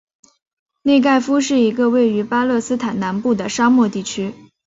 [0.81, 4.33] 内盖夫是一个位于巴勒斯坦南部的沙漠地区。